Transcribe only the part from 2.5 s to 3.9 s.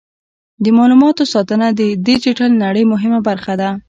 نړۍ مهمه برخه ده.